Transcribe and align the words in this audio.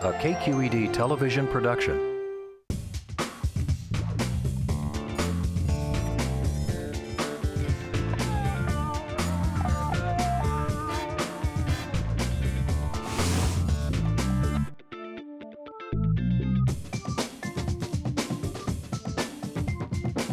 a 0.00 0.12
KQED 0.12 0.92
television 0.92 1.46
production. 1.46 1.98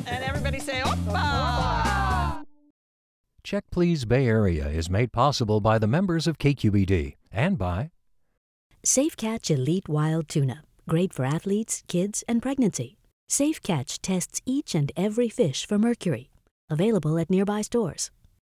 And 0.08 0.24
everybody 0.24 0.60
say, 0.60 0.82
Oppa! 0.82 2.44
Check 3.44 3.66
Please 3.72 4.06
Bay 4.06 4.28
Area 4.28 4.68
is 4.68 4.90
made 4.90 5.12
possible 5.12 5.62
by 5.62 5.78
the 5.78 5.88
members 5.88 6.28
of 6.28 6.38
KQED 6.38 7.16
and 7.32 7.58
by 7.58 7.92
Safe 8.84 9.16
Catch 9.16 9.52
Elite 9.52 9.88
Wild 9.88 10.28
Tuna. 10.28 10.64
Great 10.90 11.14
for 11.14 11.24
athletes, 11.24 11.84
kids, 11.88 12.24
and 12.28 12.42
pregnancy. 12.42 12.98
Safe 13.30 13.62
Catch 13.62 14.02
tests 14.02 14.42
each 14.44 14.74
and 14.74 14.92
every 14.98 15.30
fish 15.30 15.68
for 15.68 15.78
mercury. 15.78 16.32
Available 16.68 17.20
at 17.20 17.30
nearby 17.30 17.62
stores. 17.62 18.10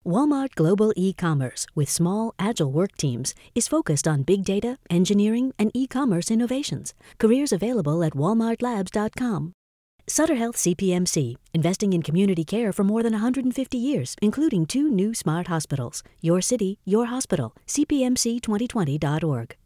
Walmart 0.07 0.55
Global 0.55 0.95
E-commerce 0.97 1.67
with 1.75 1.91
small, 1.91 2.35
agile 2.39 2.73
work 2.73 2.97
teams 2.97 3.35
is 3.55 3.69
focused 3.69 4.09
on 4.09 4.23
big 4.23 4.45
data, 4.45 4.79
engineering, 4.89 5.53
and 5.59 5.71
e-commerce 5.75 6.31
innovations. 6.31 6.95
Careers 7.19 7.53
available 7.53 8.03
at 8.03 8.15
walmartlabs.com. 8.15 9.53
Sutter 10.07 10.37
Health 10.37 10.57
CPMC, 10.57 11.37
investing 11.53 11.93
in 11.93 12.03
community 12.03 12.45
care 12.45 12.73
for 12.73 12.85
more 12.85 13.03
than 13.03 13.13
150 13.13 13.77
years, 13.77 14.17
including 14.23 14.65
two 14.65 14.89
new 14.89 15.13
smart 15.13 15.49
hospitals. 15.49 16.03
Your 16.23 16.41
city, 16.41 16.79
your 16.87 17.07
hospital. 17.07 17.55
CPMC2020.org. 17.67 19.57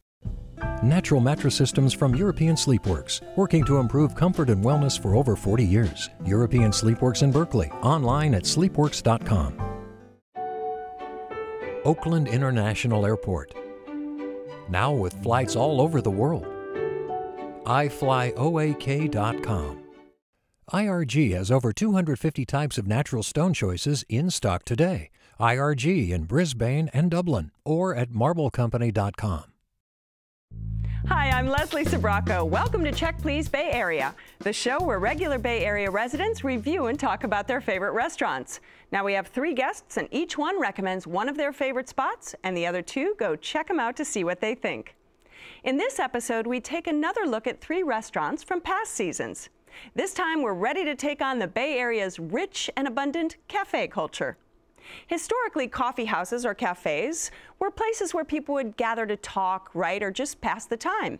Natural 0.82 1.20
Mattress 1.20 1.54
Systems 1.54 1.92
from 1.92 2.14
European 2.14 2.54
Sleepworks, 2.54 3.20
working 3.36 3.64
to 3.64 3.78
improve 3.78 4.14
comfort 4.14 4.50
and 4.50 4.64
wellness 4.64 5.00
for 5.00 5.14
over 5.16 5.36
40 5.36 5.64
years. 5.64 6.10
European 6.24 6.70
Sleepworks 6.70 7.22
in 7.22 7.32
Berkeley, 7.32 7.70
online 7.82 8.34
at 8.34 8.44
sleepworks.com. 8.44 9.60
Oakland 11.84 12.28
International 12.28 13.06
Airport. 13.06 13.54
Now 14.68 14.92
with 14.92 15.14
flights 15.22 15.56
all 15.56 15.80
over 15.80 16.00
the 16.00 16.10
world. 16.10 16.46
iFlyOAK.com. 17.64 18.34
IRG 20.72 21.34
has 21.34 21.50
over 21.50 21.72
250 21.72 22.44
types 22.44 22.76
of 22.76 22.86
natural 22.86 23.22
stone 23.22 23.54
choices 23.54 24.04
in 24.08 24.30
stock 24.30 24.64
today. 24.64 25.10
IRG 25.40 26.10
in 26.10 26.24
Brisbane 26.24 26.90
and 26.92 27.10
Dublin 27.10 27.50
or 27.64 27.94
at 27.94 28.10
marblecompany.com. 28.10 29.44
Hi, 31.06 31.30
I'm 31.30 31.48
Leslie 31.48 31.84
Sbrocco. 31.84 32.46
Welcome 32.46 32.84
to 32.84 32.92
Check 32.92 33.22
Please 33.22 33.48
Bay 33.48 33.70
Area, 33.70 34.14
the 34.40 34.52
show 34.52 34.82
where 34.82 34.98
regular 34.98 35.38
Bay 35.38 35.64
Area 35.64 35.90
residents 35.90 36.44
review 36.44 36.86
and 36.86 36.98
talk 36.98 37.24
about 37.24 37.46
their 37.46 37.60
favorite 37.60 37.92
restaurants. 37.92 38.60
Now 38.90 39.04
we 39.04 39.14
have 39.14 39.28
three 39.28 39.54
guests, 39.54 39.96
and 39.96 40.08
each 40.10 40.36
one 40.36 40.60
recommends 40.60 41.06
one 41.06 41.28
of 41.28 41.36
their 41.36 41.52
favorite 41.52 41.88
spots, 41.88 42.34
and 42.42 42.56
the 42.56 42.66
other 42.66 42.82
two 42.82 43.14
go 43.18 43.36
check 43.36 43.68
them 43.68 43.80
out 43.80 43.96
to 43.96 44.04
see 44.04 44.24
what 44.24 44.40
they 44.40 44.54
think. 44.54 44.96
In 45.64 45.76
this 45.76 45.98
episode, 45.98 46.46
we 46.46 46.60
take 46.60 46.86
another 46.86 47.26
look 47.26 47.46
at 47.46 47.60
three 47.60 47.82
restaurants 47.82 48.42
from 48.42 48.60
past 48.60 48.92
seasons. 48.92 49.48
This 49.94 50.12
time, 50.12 50.42
we're 50.42 50.54
ready 50.54 50.84
to 50.84 50.94
take 50.94 51.22
on 51.22 51.38
the 51.38 51.46
Bay 51.46 51.78
Area's 51.78 52.18
rich 52.18 52.68
and 52.76 52.88
abundant 52.88 53.36
cafe 53.46 53.86
culture. 53.86 54.36
Historically, 55.06 55.68
coffee 55.68 56.06
houses 56.06 56.44
or 56.44 56.54
cafes 56.54 57.30
were 57.58 57.70
places 57.70 58.14
where 58.14 58.24
people 58.24 58.54
would 58.54 58.76
gather 58.76 59.06
to 59.06 59.16
talk, 59.16 59.70
write, 59.74 60.02
or 60.02 60.10
just 60.10 60.40
pass 60.40 60.66
the 60.66 60.76
time. 60.76 61.18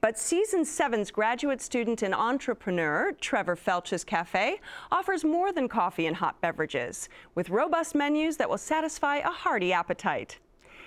But 0.00 0.18
Season 0.18 0.62
7's 0.62 1.10
graduate 1.10 1.60
student 1.60 2.02
and 2.02 2.14
entrepreneur, 2.14 3.12
Trevor 3.20 3.56
Felch's 3.56 4.04
Cafe, 4.04 4.60
offers 4.90 5.24
more 5.24 5.52
than 5.52 5.68
coffee 5.68 6.06
and 6.06 6.16
hot 6.16 6.40
beverages, 6.40 7.08
with 7.34 7.50
robust 7.50 7.94
menus 7.94 8.36
that 8.36 8.48
will 8.48 8.58
satisfy 8.58 9.16
a 9.16 9.30
hearty 9.30 9.72
appetite. 9.72 10.38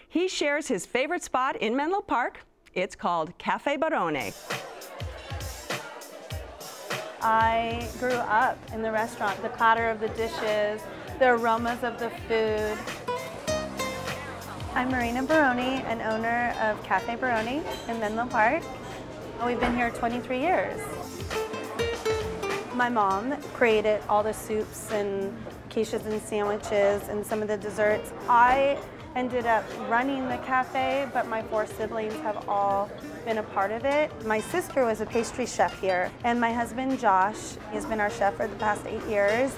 He 0.07 0.27
shares 0.27 0.67
his 0.67 0.85
favorite 0.85 1.23
spot 1.23 1.55
in 1.55 1.75
Menlo 1.75 2.01
Park. 2.01 2.45
It's 2.75 2.95
called 2.95 3.35
Cafe 3.37 3.77
Borrone. 3.77 4.33
I 7.21 7.87
grew 7.99 8.09
up 8.11 8.57
in 8.73 8.81
the 8.81 8.91
restaurant, 8.91 9.41
the 9.41 9.49
clatter 9.49 9.89
of 9.89 9.99
the 9.99 10.09
dishes, 10.09 10.81
the 11.19 11.29
aromas 11.29 11.83
of 11.83 11.99
the 11.99 12.09
food. 12.27 12.77
I'm 14.73 14.89
Marina 14.89 15.21
Borrone, 15.21 15.83
an 15.85 16.01
owner 16.01 16.55
of 16.59 16.81
Cafe 16.83 17.15
Borrone 17.17 17.63
in 17.87 17.99
Menlo 17.99 18.25
Park. 18.25 18.63
We've 19.45 19.59
been 19.59 19.75
here 19.75 19.91
23 19.91 20.39
years. 20.39 20.81
My 22.73 22.89
mom 22.89 23.39
created 23.53 24.01
all 24.09 24.23
the 24.23 24.33
soups 24.33 24.91
and 24.91 25.35
quiches 25.69 26.05
and 26.05 26.19
sandwiches 26.21 27.07
and 27.09 27.23
some 27.25 27.43
of 27.43 27.47
the 27.47 27.57
desserts. 27.57 28.11
I 28.27 28.79
ended 29.15 29.45
up 29.45 29.63
running 29.89 30.27
the 30.27 30.37
cafe, 30.39 31.07
but 31.13 31.27
my 31.27 31.43
four 31.43 31.67
siblings 31.67 32.15
have 32.21 32.49
all 32.49 32.89
been 33.25 33.37
a 33.37 33.43
part 33.43 33.71
of 33.71 33.85
it. 33.85 34.11
My 34.25 34.39
sister 34.39 34.83
was 34.83 35.01
a 35.01 35.05
pastry 35.05 35.45
chef 35.45 35.79
here, 35.79 36.11
and 36.23 36.41
my 36.41 36.51
husband 36.51 36.99
Josh 36.99 37.55
has 37.71 37.85
been 37.85 37.99
our 37.99 38.09
chef 38.09 38.35
for 38.35 38.47
the 38.47 38.55
past 38.55 38.85
eight 38.87 39.05
years. 39.07 39.53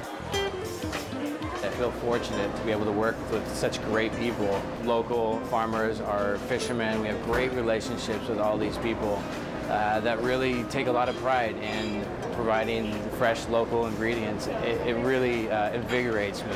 I 1.76 1.78
feel 1.78 1.92
fortunate 1.92 2.56
to 2.56 2.62
be 2.64 2.72
able 2.72 2.86
to 2.86 2.92
work 2.94 3.18
with 3.32 3.46
such 3.54 3.84
great 3.84 4.16
people. 4.16 4.62
Local 4.86 5.42
farmers, 5.48 6.00
our 6.00 6.38
fishermen, 6.48 7.02
we 7.02 7.08
have 7.10 7.22
great 7.26 7.52
relationships 7.52 8.30
with 8.30 8.40
all 8.40 8.58
these 8.58 8.78
people 8.78 9.22
uh, 9.68 10.00
that 10.00 10.22
really 10.22 10.64
take 10.70 10.88
a 10.88 10.92
lot 10.94 11.10
of 11.10 11.18
pride 11.18 11.58
in 11.58 12.06
providing 12.32 12.98
fresh 13.18 13.46
local 13.50 13.88
ingredients. 13.88 14.48
It, 14.48 14.88
it 14.88 14.96
really 15.04 15.52
uh, 15.52 15.74
invigorates 15.74 16.46
me. 16.46 16.54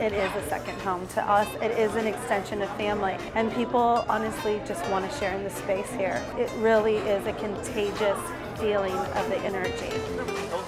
It 0.00 0.12
is 0.12 0.32
a 0.34 0.48
second 0.48 0.80
home 0.80 1.06
to 1.14 1.22
us. 1.22 1.46
It 1.62 1.70
is 1.78 1.94
an 1.94 2.08
extension 2.08 2.62
of 2.62 2.76
family. 2.76 3.16
And 3.36 3.52
people 3.52 4.04
honestly 4.08 4.60
just 4.66 4.84
want 4.90 5.08
to 5.08 5.18
share 5.20 5.36
in 5.36 5.44
the 5.44 5.50
space 5.50 5.88
here. 5.92 6.20
It 6.36 6.50
really 6.58 6.96
is 6.96 7.24
a 7.28 7.32
contagious 7.34 8.18
feeling 8.58 8.92
of 8.92 9.28
the 9.28 9.38
energy. 9.38 10.61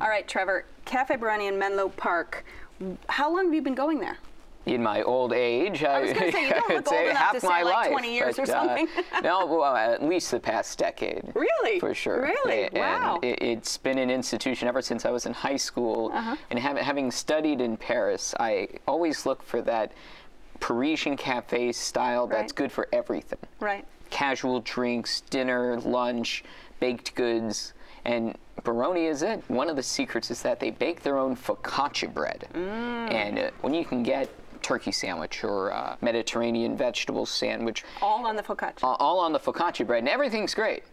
All 0.00 0.08
right, 0.08 0.26
Trevor, 0.26 0.64
Cafe 0.84 1.16
Borrone 1.16 1.48
in 1.48 1.58
Menlo 1.58 1.88
Park. 1.88 2.44
How 3.08 3.34
long 3.34 3.46
have 3.46 3.54
you 3.54 3.62
been 3.62 3.74
going 3.74 4.00
there? 4.00 4.18
in 4.66 4.82
my 4.82 5.00
old 5.02 5.32
age, 5.32 5.84
I 5.84 6.00
was 6.00 6.12
gonna 6.12 6.32
say, 6.32 6.48
you 6.48 6.50
don't 6.54 6.68
look 6.68 6.92
old 6.92 7.06
enough 7.06 7.32
to 7.34 7.40
say 7.40 7.46
like 7.46 7.64
life. 7.66 7.90
20 7.92 8.12
years 8.12 8.36
or 8.36 8.46
but, 8.46 8.50
uh, 8.56 8.66
something. 8.66 8.88
no, 9.22 9.46
well, 9.46 9.76
at 9.76 10.02
least 10.02 10.32
the 10.32 10.40
past 10.40 10.76
decade. 10.76 11.22
Really? 11.36 11.78
For 11.78 11.94
sure. 11.94 12.20
Really? 12.22 12.64
And 12.64 12.74
Wow. 12.74 13.20
It, 13.22 13.40
it's 13.40 13.76
been 13.76 13.96
an 13.96 14.10
institution 14.10 14.66
ever 14.66 14.82
since 14.82 15.04
I 15.06 15.10
was 15.12 15.24
in 15.24 15.32
high 15.34 15.54
school. 15.54 16.10
Uh-huh. 16.12 16.34
And 16.50 16.58
hav- 16.58 16.78
having 16.78 17.12
studied 17.12 17.60
in 17.60 17.76
Paris, 17.76 18.34
I 18.40 18.66
always 18.88 19.24
look 19.24 19.40
for 19.44 19.62
that 19.62 19.92
Parisian 20.58 21.16
cafe 21.16 21.70
style 21.70 22.26
that's 22.26 22.50
Right. 22.50 22.54
good 22.56 22.72
for 22.72 22.88
everything 22.92 23.38
Right. 23.60 23.84
casual 24.10 24.62
drinks, 24.62 25.20
dinner, 25.20 25.78
lunch, 25.78 26.42
baked 26.80 27.14
goods. 27.14 27.72
And 28.06 28.36
Borrone 28.62 28.96
is 29.10 29.22
it. 29.22 29.42
One 29.48 29.68
of 29.68 29.76
the 29.76 29.82
secrets 29.82 30.30
is 30.30 30.40
that 30.42 30.60
they 30.60 30.70
bake 30.70 31.02
their 31.02 31.18
own 31.18 31.36
focaccia 31.36 32.12
bread. 32.12 32.48
Mm. 32.54 33.12
And 33.12 33.38
uh, 33.38 33.50
when 33.62 33.74
you 33.74 33.84
can 33.84 34.02
get 34.04 34.28
turkey 34.62 34.92
sandwich 34.92 35.42
or 35.44 35.72
uh, 35.72 35.96
Mediterranean 36.00 36.76
vegetable 36.76 37.26
sandwich, 37.26 37.84
All 38.00 38.24
on 38.26 38.36
the 38.36 38.42
focaccia. 38.42 38.78
all 38.82 39.18
on 39.18 39.32
the 39.32 39.38
focaccia 39.40 39.86
bread, 39.86 40.00
and 40.00 40.08
everything's 40.08 40.54
great. 40.54 40.84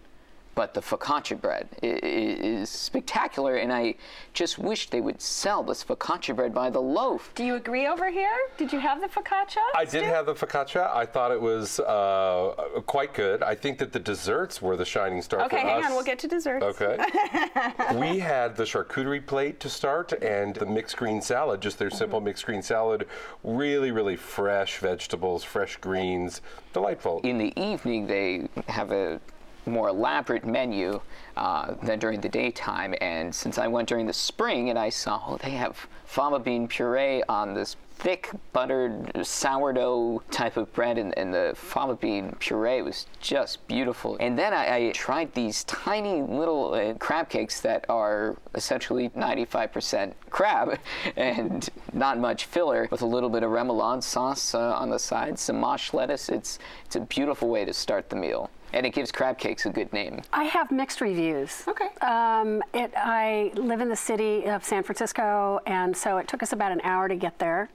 But 0.56 0.76
the 0.76 0.82
focaccia 0.82 1.40
bread 1.40 1.68
i- 1.82 1.88
i- 1.88 1.90
is 2.04 2.70
spectacular, 2.70 3.56
and 3.56 3.74
I 3.74 3.96
just 4.34 4.60
wish 4.60 4.90
they 4.92 5.02
would 5.02 5.20
sell 5.20 5.64
this 5.64 5.84
focaccia 5.84 6.36
bread 6.36 6.54
by 6.54 6.70
the 6.70 6.80
loaf. 6.82 7.32
Do 7.34 7.44
you 7.44 7.56
agree 7.56 7.88
over 7.88 8.10
here? 8.12 8.36
Did 8.58 8.72
you 8.72 8.80
have 8.80 9.02
the 9.02 9.08
focaccia? 9.08 9.58
I 9.76 9.86
did 9.86 10.04
have 10.04 10.28
the 10.28 10.36
focaccia. 10.36 10.96
I 10.96 11.08
thought 11.08 11.32
it 11.32 11.42
was 11.42 11.80
uh, 11.80 12.82
quite 12.86 13.16
good. 13.16 13.42
I 13.42 13.56
think 13.56 13.80
that 13.80 13.92
the 13.94 14.00
desserts 14.00 14.62
were 14.62 14.78
the 14.78 14.86
shining 14.86 15.24
star 15.24 15.42
Okay, 15.46 15.62
for 15.62 15.68
hang 15.68 15.84
us. 15.84 15.90
on. 15.90 15.96
We'll 15.96 16.04
get 16.06 16.20
to 16.20 16.28
desserts. 16.28 16.64
Okay. 16.64 16.98
we 17.96 18.20
had 18.20 18.56
the 18.56 18.64
charcuterie 18.64 19.26
plate 19.26 19.60
to 19.62 19.70
start 19.70 20.12
and 20.22 20.56
the 20.56 20.66
mixed 20.68 20.98
green 20.98 21.22
salad, 21.22 21.62
just 21.62 21.80
their 21.80 21.90
simple 21.90 22.20
Mm-hmm. 22.20 22.26
mixed 22.26 22.46
green 22.46 22.62
salad. 22.62 23.08
Really, 23.44 23.90
really 23.90 24.16
fresh 24.18 24.78
vegetables, 24.78 25.44
fresh 25.44 25.78
greens. 25.78 26.42
Delightful. 26.74 27.22
In 27.24 27.40
the 27.40 27.54
evening, 27.60 28.06
they 28.06 28.48
have 28.68 28.92
a 28.92 29.20
more 29.66 29.90
elaborate 29.90 30.46
menu 30.46 31.00
uh, 31.38 31.76
than 31.84 32.00
during 32.00 32.22
the 32.22 32.30
daytime. 32.30 32.94
And 33.02 33.34
since 33.34 33.58
I 33.58 33.68
went 33.68 33.90
during 33.90 34.06
the 34.06 34.14
spring 34.14 34.70
and 34.70 34.78
I 34.78 34.90
saw, 34.90 35.22
oh, 35.28 35.38
they 35.38 35.52
have 35.52 35.88
fava 36.06 36.40
bean 36.40 36.68
puree 36.68 37.24
on 37.28 37.54
this 37.54 37.76
thick 38.04 38.30
buttered 38.52 39.26
sourdough 39.26 40.22
type 40.30 40.58
of 40.58 40.72
bread, 40.74 40.98
and, 40.98 41.18
and 41.18 41.34
the 41.34 41.54
fava 41.56 41.96
bean 41.96 42.36
puree 42.40 42.82
was 42.82 43.06
just 43.22 43.66
beautiful. 43.68 44.18
And 44.20 44.38
then 44.38 44.54
I, 44.54 44.88
I 44.88 44.92
tried 44.92 45.34
these 45.34 45.64
tiny 45.64 46.22
little 46.22 46.74
uh, 46.74 46.96
crab 46.96 47.30
cakes 47.30 47.62
that 47.62 47.86
are 47.90 48.36
essentially 48.56 49.10
95% 49.10 50.14
crab 50.30 50.80
and 51.16 51.70
not 51.94 52.20
much 52.20 52.46
filler, 52.46 52.88
with 52.92 53.02
a 53.02 53.06
little 53.06 53.30
bit 53.30 53.44
of 53.44 53.52
remoulade 53.52 54.04
sauce 54.04 54.54
uh, 54.54 54.74
on 54.74 54.90
the 54.90 55.00
side, 55.00 55.40
some 55.40 55.62
mâche 55.62 55.94
lettuce. 55.94 56.30
It's 56.30 56.60
it's 56.86 56.96
a 56.96 57.02
beautiful 57.02 57.50
way 57.50 57.66
to 57.66 57.74
start 57.74 58.10
the 58.10 58.16
meal. 58.16 58.50
And 58.74 58.86
it 58.86 58.90
gives 58.90 59.12
crab 59.12 59.38
cakes 59.38 59.66
a 59.66 59.70
good 59.70 59.94
name. 59.94 60.22
I 60.34 60.46
have 60.46 60.72
mixed 60.72 61.00
reviews. 61.00 61.64
Okay. 61.68 61.90
Um, 62.02 62.62
it, 62.74 62.92
I 62.98 63.52
live 63.56 63.82
in 63.82 63.90
the 63.90 63.96
city 63.96 64.46
of 64.46 64.66
San 64.66 64.82
Francisco, 64.84 65.60
and 65.68 65.96
so 65.96 66.18
it 66.18 66.28
took 66.28 66.42
us 66.42 66.54
about 66.54 66.72
an 66.72 66.82
hour 66.84 67.08
to 67.08 67.16
get 67.16 67.38
there. 67.38 67.70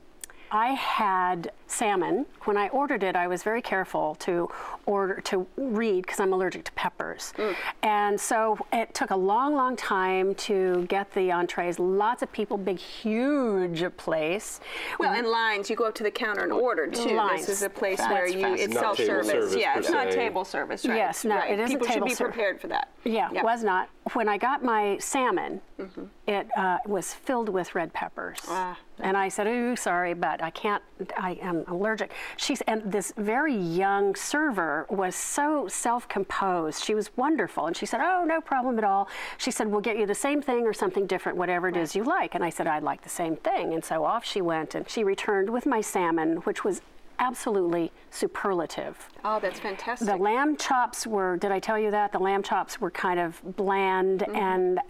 I 0.50 0.68
had 0.68 1.52
salmon. 1.66 2.24
When 2.44 2.56
I 2.56 2.68
ordered 2.68 3.02
it, 3.02 3.14
I 3.16 3.26
was 3.28 3.42
very 3.42 3.60
careful 3.60 4.14
to 4.20 4.50
order 4.86 5.20
to 5.22 5.46
read 5.56 6.02
because 6.06 6.18
I'm 6.20 6.32
allergic 6.32 6.64
to 6.64 6.72
peppers, 6.72 7.34
and 7.82 8.18
so 8.18 8.58
it 8.72 8.94
took 8.94 9.10
a 9.10 9.16
long, 9.16 9.54
long 9.54 9.76
time 9.76 10.34
to 10.36 10.86
get 10.88 11.12
the 11.12 11.30
entrees. 11.30 11.78
Lots 11.78 12.22
of 12.22 12.32
people, 12.32 12.56
big, 12.56 12.78
huge 12.78 13.84
place. 13.98 14.60
Well, 14.98 15.12
and 15.12 15.26
lines, 15.26 15.68
you 15.68 15.76
go 15.76 15.84
up 15.84 15.94
to 15.96 16.02
the 16.02 16.10
counter 16.10 16.42
and 16.42 16.52
order 16.52 16.86
too. 16.86 17.14
Lines. 17.14 17.42
This 17.46 17.56
is 17.58 17.62
a 17.62 17.68
place 17.70 17.98
That's 17.98 18.10
where 18.12 18.26
you 18.26 18.40
fast. 18.40 18.60
it's 18.62 18.74
Not 18.74 18.80
self-service. 18.96 19.28
service 19.30 19.54
yeah, 19.56 19.78
it's 19.78 19.90
not 19.90 20.10
table 20.10 20.44
service, 20.44 20.86
right? 20.86 20.96
Yes, 20.96 21.24
no, 21.24 21.36
right. 21.36 21.50
it 21.50 21.60
is 21.60 21.70
a 21.70 21.78
People 21.78 21.88
should 21.88 22.04
be 22.04 22.14
ser- 22.14 22.24
prepared 22.24 22.60
for 22.60 22.68
that. 22.68 22.88
Yeah, 23.04 23.28
Yep. 23.32 23.44
was 23.44 23.62
not. 23.62 23.88
When 24.14 24.28
I 24.28 24.38
got 24.38 24.64
my 24.64 24.96
salmon, 24.98 25.60
Mm-hmm. 25.78 26.04
it 26.26 26.48
uh, 26.56 26.78
was 26.86 27.14
filled 27.14 27.48
with 27.48 27.74
red 27.76 27.92
peppers. 27.92 28.38
Ah. 28.48 28.76
And 29.00 29.16
I 29.16 29.28
said, 29.28 29.46
"Ooh, 29.46 29.76
sorry, 29.76 30.14
but 30.14 30.42
I 30.42 30.50
can't. 30.50 30.82
I 31.16 31.38
am 31.42 31.64
allergic." 31.68 32.12
She's 32.36 32.60
and 32.62 32.82
this 32.90 33.12
very 33.16 33.54
young 33.54 34.14
server 34.14 34.86
was 34.90 35.14
so 35.14 35.68
self-composed. 35.68 36.82
She 36.82 36.94
was 36.94 37.10
wonderful, 37.16 37.66
and 37.66 37.76
she 37.76 37.86
said, 37.86 38.00
"Oh, 38.02 38.24
no 38.24 38.40
problem 38.40 38.78
at 38.78 38.84
all." 38.84 39.08
She 39.36 39.50
said, 39.50 39.68
"We'll 39.68 39.80
get 39.80 39.98
you 39.98 40.06
the 40.06 40.14
same 40.14 40.42
thing 40.42 40.66
or 40.66 40.72
something 40.72 41.06
different, 41.06 41.38
whatever 41.38 41.68
it 41.68 41.76
is 41.76 41.94
you 41.94 42.04
like." 42.04 42.34
And 42.34 42.44
I 42.44 42.50
said, 42.50 42.66
"I'd 42.66 42.82
like 42.82 43.02
the 43.02 43.08
same 43.08 43.36
thing." 43.36 43.74
And 43.74 43.84
so 43.84 44.04
off 44.04 44.24
she 44.24 44.40
went, 44.40 44.74
and 44.74 44.88
she 44.88 45.04
returned 45.04 45.50
with 45.50 45.66
my 45.66 45.80
salmon, 45.80 46.38
which 46.38 46.64
was 46.64 46.82
absolutely 47.20 47.90
superlative. 48.10 49.08
Oh, 49.24 49.40
that's 49.40 49.58
fantastic. 49.58 50.06
The 50.06 50.16
lamb 50.16 50.56
chops 50.56 51.04
were, 51.04 51.36
did 51.36 51.50
I 51.50 51.58
tell 51.58 51.76
you 51.76 51.90
that? 51.90 52.12
The 52.12 52.20
lamb 52.20 52.44
chops 52.44 52.80
were 52.80 52.92
kind 52.92 53.18
of 53.18 53.40
bland 53.56 54.20
Mm-hmm. 54.20 54.36
and 54.36 54.80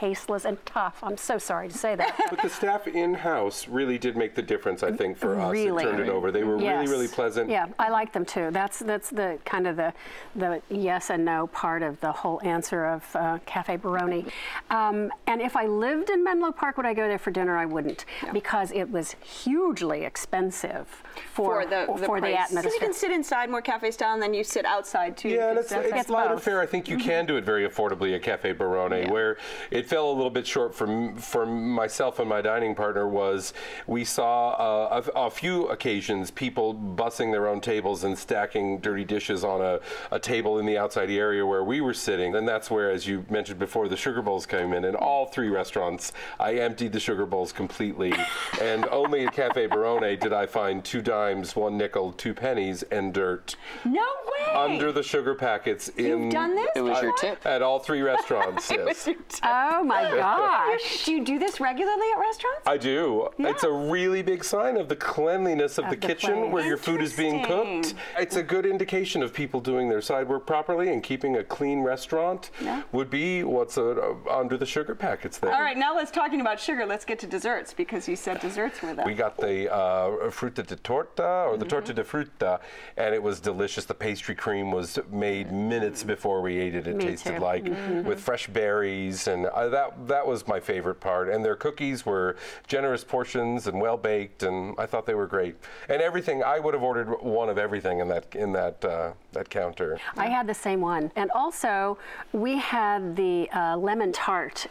tasteless 0.00 0.44
and 0.44 0.58
tough. 0.66 0.98
I'm 1.02 1.16
so 1.16 1.38
sorry 1.38 1.68
to 1.68 1.76
say 1.78 1.94
that. 1.94 2.18
But 2.30 2.42
the 2.42 2.48
staff 2.48 2.86
in-house 2.88 3.68
really 3.68 3.96
did 3.98 4.16
make 4.16 4.34
the 4.34 4.42
difference, 4.42 4.82
I 4.82 4.90
think, 4.92 5.16
for 5.16 5.38
us. 5.40 5.52
Really. 5.52 5.84
It 5.84 5.86
turned 5.86 6.00
it 6.00 6.08
over. 6.08 6.32
They 6.32 6.42
were 6.42 6.54
really, 6.54 6.64
Yes. 6.66 6.88
really 6.88 7.08
pleasant. 7.08 7.48
Yeah, 7.48 7.66
I 7.78 7.90
like 7.90 8.12
them 8.12 8.24
too. 8.24 8.50
That's 8.50 8.78
that's 8.80 9.10
the 9.10 9.38
kind 9.44 9.66
of 9.66 9.76
the 9.76 9.92
the 10.34 10.60
yes 10.70 11.10
and 11.10 11.24
no 11.24 11.46
part 11.48 11.82
of 11.82 12.00
the 12.00 12.10
whole 12.12 12.40
answer 12.42 12.86
of 12.86 13.04
uh, 13.16 13.38
Cafe 13.46 13.76
Borrone. 13.78 14.30
Um, 14.70 15.12
and 15.26 15.40
if 15.40 15.56
I 15.56 15.66
lived 15.66 16.10
in 16.10 16.24
Menlo 16.24 16.50
Park, 16.52 16.76
would 16.76 16.86
I 16.86 16.94
go 16.94 17.06
there 17.06 17.18
for 17.18 17.30
dinner? 17.30 17.56
I 17.56 17.66
wouldn't, 17.66 18.04
because 18.32 18.72
it 18.72 18.90
was 18.90 19.12
hugely 19.22 20.04
expensive 20.04 20.88
for 21.32 21.44
for 21.62 21.66
the, 21.66 21.86
the 21.98 22.06
for 22.06 22.20
the 22.20 22.32
price. 22.32 22.34
'Cause 22.48 22.56
atmosphere. 22.56 22.72
you 22.72 22.80
can 22.80 22.92
sit 22.94 23.10
inside 23.12 23.50
more 23.50 23.62
cafe 23.62 23.90
style, 23.90 24.14
and 24.14 24.22
then 24.22 24.34
you 24.34 24.42
sit 24.42 24.64
outside 24.64 25.16
too. 25.16 25.28
Yeah, 25.28 25.48
and 25.50 25.56
'cause 25.56 25.64
it's, 25.66 25.70
that's- 25.74 25.90
it's 25.92 26.00
It's 26.02 26.10
lighter 26.10 26.34
both. 26.34 26.42
fare. 26.44 26.60
I 26.60 26.66
think 26.66 26.88
you 26.88 26.96
can 26.98 27.26
do 27.26 27.36
it 27.36 27.44
very 27.44 27.68
affordably 27.68 28.14
at 28.14 28.22
Cafe 28.22 28.52
Borrone, 28.54 29.04
Yeah. 29.04 29.12
where 29.12 29.36
it 29.70 29.83
fell 29.84 30.10
a 30.10 30.12
little 30.12 30.30
bit 30.30 30.46
short 30.46 30.74
for 30.74 31.14
for 31.16 31.46
myself 31.46 32.18
and 32.18 32.28
my 32.28 32.40
dining 32.40 32.74
partner 32.74 33.06
was 33.06 33.52
we 33.86 34.04
saw 34.04 34.50
uh, 34.50 35.02
a, 35.14 35.26
a 35.26 35.30
few 35.30 35.66
occasions 35.68 36.30
people 36.30 36.74
bussing 36.74 37.30
their 37.30 37.46
own 37.46 37.60
tables 37.60 38.04
and 38.04 38.18
stacking 38.18 38.78
dirty 38.80 39.04
dishes 39.04 39.44
on 39.44 39.60
a, 39.60 39.80
a 40.10 40.18
table 40.18 40.58
in 40.58 40.66
the 40.66 40.76
outside 40.78 41.10
area 41.10 41.44
where 41.44 41.64
we 41.64 41.80
were 41.80 41.94
sitting. 41.94 42.34
And 42.34 42.46
that's 42.46 42.70
where, 42.70 42.90
as 42.90 43.06
you 43.06 43.24
mentioned 43.30 43.58
before, 43.58 43.88
the 43.88 43.96
sugar 43.96 44.22
bowls 44.22 44.46
came 44.46 44.72
in. 44.72 44.84
In 44.84 44.94
all 44.94 45.26
three 45.26 45.48
restaurants, 45.48 46.12
I 46.40 46.54
emptied 46.54 46.92
the 46.92 47.00
sugar 47.00 47.26
bowls 47.26 47.52
completely. 47.52 48.12
and 48.60 48.86
only 48.86 49.26
at 49.26 49.32
Cafe 49.32 49.66
Borrone 49.68 50.18
did 50.18 50.32
I 50.32 50.46
find 50.46 50.84
two 50.84 51.02
dimes, 51.02 51.54
one 51.56 51.76
nickel, 51.76 52.12
two 52.12 52.34
pennies, 52.34 52.82
and 52.84 53.12
dirt 53.12 53.56
no 53.84 54.00
way. 54.00 54.54
under 54.54 54.92
the 54.92 55.02
sugar 55.02 55.34
packets 55.34 55.88
in 55.90 56.24
You've 56.24 56.32
done 56.32 56.54
this. 56.54 56.68
It 56.76 56.82
was 56.82 57.02
your 57.02 57.16
tip. 57.16 57.44
at 57.46 57.62
all 57.62 57.78
three 57.78 58.02
restaurants. 58.02 58.70
It 58.74 58.84
was 58.84 58.96
yes. 58.96 59.06
your 59.06 59.16
tip. 59.28 59.44
Oh 59.74 59.84
my 59.84 60.02
gosh. 60.14 61.04
Do 61.04 61.12
you 61.12 61.24
do 61.24 61.38
this 61.38 61.60
regularly 61.60 62.06
at 62.14 62.18
restaurants? 62.20 62.66
I 62.66 62.76
do. 62.76 63.28
It's 63.38 63.64
a 63.64 63.70
really 63.72 64.22
big 64.22 64.44
sign 64.44 64.76
of 64.76 64.88
the 64.88 64.96
cleanliness 64.96 65.78
of, 65.78 65.84
Of 65.84 65.90
the, 65.90 65.96
the 65.96 66.06
kitchen 66.06 66.34
place. 66.34 66.52
where 66.52 66.66
your 66.66 66.76
food 66.76 67.00
is 67.00 67.12
being 67.14 67.44
cooked. 67.44 67.94
It's 68.18 68.36
a 68.36 68.42
good 68.42 68.66
indication 68.66 69.22
of 69.22 69.32
people 69.32 69.60
doing 69.60 69.88
their 69.88 70.00
side 70.02 70.28
work 70.28 70.46
properly 70.46 70.92
and 70.92 71.02
keeping 71.02 71.36
a 71.36 71.44
clean 71.44 71.80
restaurant 71.82 72.50
Yeah. 72.60 72.82
would 72.92 73.10
be 73.10 73.42
what's 73.44 73.76
uh, 73.78 74.14
under 74.30 74.56
the 74.56 74.66
sugar 74.66 74.94
packets 74.94 75.38
there. 75.38 75.52
All 75.54 75.60
right, 75.60 75.76
now 75.76 75.94
let's 75.94 76.10
talking 76.10 76.40
about 76.40 76.60
sugar. 76.60 76.86
Let's 76.86 77.04
get 77.04 77.18
to 77.20 77.26
desserts 77.26 77.72
because 77.74 78.08
you 78.08 78.16
said 78.16 78.40
desserts 78.40 78.82
were 78.82 78.94
there. 78.94 79.06
We 79.06 79.14
got 79.14 79.36
the 79.36 79.72
uh, 79.72 80.30
fruta 80.30 80.66
de 80.66 80.76
torta 80.76 81.44
or 81.48 81.56
the 81.56 81.64
torta 81.64 81.92
de 81.92 82.04
fruta, 82.04 82.60
and 82.96 83.14
it 83.14 83.22
was 83.22 83.40
delicious. 83.40 83.84
The 83.84 83.94
pastry 83.94 84.34
cream 84.34 84.70
was 84.70 84.98
made 85.10 85.52
minutes 85.52 86.02
before 86.04 86.40
we 86.42 86.56
ate 86.58 86.74
it. 86.74 86.86
It 86.86 86.96
Me 86.96 87.04
tasted 87.06 87.36
too. 87.36 87.42
like 87.42 87.64
with 88.04 88.20
fresh 88.20 88.46
berries, 88.48 89.28
and 89.28 89.46
uh, 89.64 89.68
that 89.68 90.08
that 90.08 90.26
was 90.26 90.46
my 90.46 90.60
favorite 90.60 91.00
part. 91.00 91.28
And 91.28 91.44
their 91.44 91.56
cookies 91.56 92.04
were 92.04 92.36
generous 92.66 93.04
portions 93.04 93.66
and 93.66 93.80
well 93.80 93.96
baked, 93.96 94.42
and 94.42 94.74
I 94.78 94.86
thought 94.86 95.06
they 95.06 95.14
were 95.14 95.26
great. 95.26 95.56
And 95.88 96.00
everything, 96.00 96.42
I 96.42 96.58
would 96.58 96.74
have 96.74 96.82
ordered 96.82 97.08
one 97.22 97.48
of 97.48 97.58
everything 97.58 98.00
in 98.00 98.08
that 98.08 98.34
in 98.34 98.52
that 98.52 98.84
uh, 98.84 99.12
that 99.32 99.50
counter. 99.50 99.98
I 100.16 100.28
had 100.28 100.46
the 100.46 100.54
same 100.54 100.80
one. 100.80 101.10
And 101.16 101.30
also, 101.32 101.98
we 102.32 102.58
had 102.58 103.16
the 103.16 103.48
uh, 103.52 103.76
lemon 103.76 104.12
tart. 104.12 104.66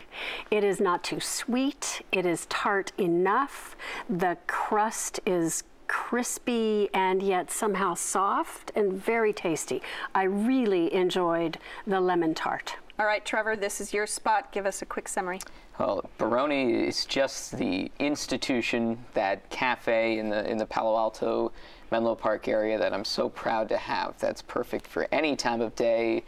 It 0.52 0.64
is 0.64 0.80
not 0.80 1.04
too 1.04 1.20
sweet, 1.20 2.02
it 2.12 2.26
is 2.26 2.46
tart 2.48 2.92
enough. 2.98 3.76
The 4.10 4.38
crust 4.48 5.20
is 5.26 5.64
crispy 5.88 6.90
and 6.94 7.22
yet 7.22 7.52
somehow 7.52 7.94
soft 7.94 8.72
and 8.76 8.94
very 8.94 9.32
tasty. 9.32 9.82
I 10.16 10.24
really 10.24 10.92
enjoyed 10.94 11.60
the 11.86 12.02
lemon 12.02 12.34
tart. 12.34 12.78
All 13.00 13.08
right, 13.08 13.26
Trevor, 13.26 13.56
this 13.56 13.82
is 13.82 13.92
your 13.92 14.06
spot. 14.06 14.52
Give 14.52 14.68
us 14.68 14.84
a 14.84 14.86
quick 14.86 15.08
summary. 15.08 15.40
Well, 15.80 16.08
Borrone 16.20 16.88
is 16.88 17.06
just 17.06 17.58
the 17.58 17.92
institution, 17.98 19.04
that 19.16 19.50
cafe 19.50 20.20
in 20.20 20.30
the 20.30 20.48
in 20.48 20.58
the 20.58 20.66
Palo 20.68 20.96
Alto, 20.96 21.52
Menlo 21.92 22.14
Park 22.14 22.48
area 22.48 22.78
that 22.78 22.94
I'm 22.94 23.04
so 23.04 23.30
proud 23.30 23.68
to 23.70 23.78
have. 23.78 24.20
That's 24.20 24.44
perfect 24.44 24.86
for 24.86 25.08
any 25.12 25.36
time 25.36 25.60
of 25.60 25.76
day, 25.76 26.24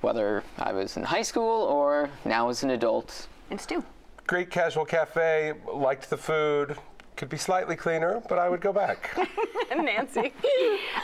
whether 0.00 0.44
I 0.58 0.72
was 0.72 0.96
in 0.96 1.02
high 1.02 1.22
school 1.22 1.62
or 1.64 2.08
now 2.24 2.50
as 2.50 2.62
an 2.62 2.70
adult. 2.70 3.26
And 3.50 3.60
Stu. 3.60 3.82
Great 4.28 4.48
casual 4.48 4.84
cafe. 4.84 5.54
Liked 5.72 6.08
the 6.08 6.16
food. 6.16 6.76
Could 7.16 7.30
be 7.30 7.38
slightly 7.38 7.76
cleaner, 7.76 8.22
but 8.28 8.38
I 8.38 8.50
would 8.50 8.60
go 8.60 8.74
back. 8.74 9.18
Nancy. 9.74 10.34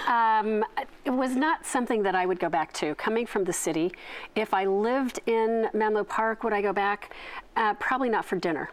Um, 0.06 0.62
it 1.06 1.10
was 1.10 1.34
not 1.34 1.64
something 1.64 2.02
that 2.02 2.14
I 2.14 2.26
would 2.26 2.38
go 2.38 2.50
back 2.50 2.72
to. 2.74 2.94
Coming 2.96 3.26
from 3.26 3.44
the 3.44 3.52
city, 3.52 3.92
if 4.34 4.52
I 4.52 4.66
lived 4.66 5.20
in 5.26 5.70
Menlo 5.72 6.04
Park, 6.04 6.44
would 6.44 6.52
I 6.52 6.60
go 6.60 6.72
back? 6.72 7.14
Uh, 7.56 7.72
probably 7.74 8.10
not 8.10 8.26
for 8.26 8.36
dinner. 8.36 8.70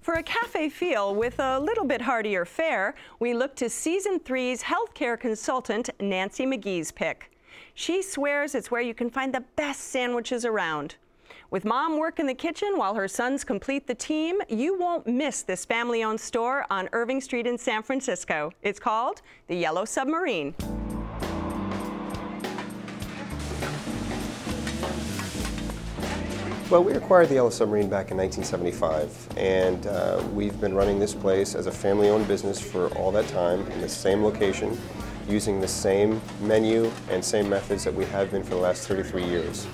For 0.00 0.14
a 0.14 0.22
cafe 0.22 0.70
feel 0.70 1.14
with 1.14 1.38
a 1.38 1.60
little 1.60 1.84
bit 1.84 2.00
heartier 2.00 2.46
fare, 2.46 2.94
we 3.20 3.34
look 3.34 3.54
to 3.56 3.68
Season 3.68 4.18
3's 4.20 4.62
healthcare 4.62 5.20
consultant, 5.20 5.90
Nancy 6.00 6.46
McGee's 6.46 6.90
pick. 6.90 7.30
She 7.74 8.02
swears 8.02 8.54
it's 8.54 8.70
where 8.70 8.80
you 8.80 8.94
can 8.94 9.10
find 9.10 9.34
the 9.34 9.44
best 9.56 9.80
sandwiches 9.80 10.44
around. 10.44 10.96
With 11.50 11.64
mom 11.64 11.98
work 11.98 12.18
in 12.18 12.26
the 12.26 12.34
kitchen 12.34 12.76
while 12.76 12.94
her 12.94 13.06
sons 13.06 13.44
complete 13.44 13.86
the 13.86 13.94
team, 13.94 14.40
you 14.48 14.78
won't 14.78 15.06
miss 15.06 15.42
this 15.42 15.64
family 15.64 16.02
owned 16.02 16.20
store 16.20 16.66
on 16.70 16.88
Irving 16.92 17.20
Street 17.20 17.46
in 17.46 17.56
San 17.56 17.82
Francisco. 17.82 18.52
It's 18.62 18.80
called 18.80 19.22
the 19.46 19.54
Yellow 19.54 19.84
Submarine. 19.84 20.54
Well, 26.68 26.82
we 26.82 26.94
acquired 26.94 27.28
the 27.28 27.34
Yellow 27.34 27.50
Submarine 27.50 27.88
back 27.88 28.10
in 28.10 28.16
1975, 28.16 29.38
and 29.38 29.86
uh, 29.86 30.20
we've 30.32 30.60
been 30.60 30.74
running 30.74 30.98
this 30.98 31.14
place 31.14 31.54
as 31.54 31.68
a 31.68 31.72
family 31.72 32.08
owned 32.08 32.26
business 32.26 32.60
for 32.60 32.88
all 32.96 33.12
that 33.12 33.28
time 33.28 33.64
in 33.68 33.80
the 33.80 33.88
same 33.88 34.24
location, 34.24 34.76
using 35.28 35.60
the 35.60 35.68
same 35.68 36.20
menu 36.40 36.90
and 37.10 37.24
same 37.24 37.48
methods 37.48 37.84
that 37.84 37.94
we 37.94 38.04
have 38.06 38.30
been 38.30 38.42
for 38.42 38.50
the 38.50 38.56
last 38.56 38.86
33 38.86 39.24
years. 39.24 39.66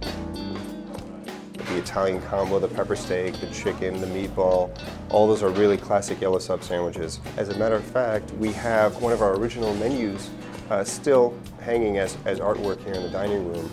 The 0.00 1.78
Italian 1.78 2.20
combo, 2.22 2.58
the 2.58 2.68
pepper 2.68 2.96
steak, 2.96 3.38
the 3.40 3.46
chicken, 3.48 4.00
the 4.00 4.06
meatball. 4.08 4.76
All 5.08 5.28
those 5.28 5.42
are 5.42 5.50
really 5.50 5.76
classic 5.76 6.20
yellow 6.20 6.40
sub 6.40 6.64
sandwiches. 6.64 7.20
As 7.36 7.48
a 7.48 7.58
matter 7.58 7.76
of 7.76 7.84
fact, 7.84 8.32
we 8.32 8.52
have 8.52 9.00
one 9.00 9.12
of 9.12 9.22
our 9.22 9.36
original 9.36 9.74
menus 9.76 10.30
uh, 10.70 10.82
still 10.82 11.38
hanging 11.60 11.98
as, 11.98 12.16
as 12.24 12.40
artwork 12.40 12.82
here 12.84 12.94
in 12.94 13.02
the 13.02 13.10
dining 13.10 13.46
room. 13.46 13.70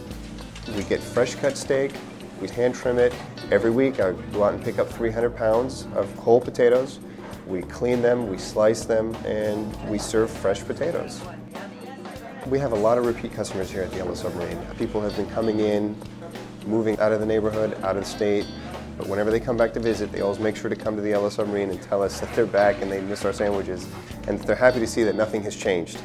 We 0.75 0.83
get 0.83 1.01
fresh 1.01 1.33
cut 1.36 1.57
steak, 1.57 1.93
we 2.41 2.47
hand 2.50 2.75
trim 2.75 3.00
it. 3.00 3.13
Every 3.51 3.71
week 3.71 4.00
I 4.00 4.12
go 4.31 4.43
out 4.43 4.53
and 4.53 4.63
pick 4.63 4.77
up 4.77 4.89
300 4.89 5.36
pounds 5.36 5.88
of 5.95 6.13
whole 6.15 6.39
potatoes. 6.39 7.00
We 7.48 7.62
clean 7.62 8.01
them, 8.01 8.27
we 8.27 8.38
slice 8.38 8.84
them, 8.84 9.16
and 9.25 9.74
we 9.89 9.98
serve 9.98 10.30
fresh 10.30 10.63
potatoes. 10.66 11.22
We 12.48 12.60
have 12.60 12.74
a 12.74 12.75
lot 12.75 12.98
of 12.98 13.06
repeat 13.06 13.34
customers 13.34 13.72
here 13.72 13.84
at 13.84 13.92
the 13.92 13.98
Yellow 13.98 14.16
Submarine. 14.16 14.60
People 14.77 15.00
have 15.00 15.16
been 15.16 15.30
coming 15.30 15.62
in, 15.62 15.96
moving 16.66 17.00
out 17.00 17.13
of 17.13 17.22
the 17.22 17.25
neighborhood, 17.25 17.82
out 17.84 17.96
of 17.96 18.06
state. 18.06 18.46
But 18.98 19.08
whenever 19.08 19.32
they 19.32 19.39
come 19.39 19.56
back 19.56 19.74
to 19.74 19.80
visit, 19.80 20.12
they 20.12 20.20
always 20.20 20.39
make 20.39 20.58
sure 20.58 20.70
to 20.70 20.75
come 20.75 20.98
to 20.98 21.01
the 21.01 21.10
Yellow 21.10 21.30
Submarine 21.30 21.70
and 21.70 21.82
tell 21.82 22.04
us 22.04 22.20
that 22.20 22.34
they're 22.36 22.46
back 22.46 22.82
and 22.82 22.92
they 22.92 23.00
miss 23.00 23.24
our 23.24 23.32
sandwiches. 23.34 23.88
And 24.27 24.39
they're 24.39 24.56
happy 24.56 24.80
to 24.80 24.88
see 24.88 25.04
that 25.04 25.16
nothing 25.16 25.42
has 25.44 25.56
changed. 25.56 26.01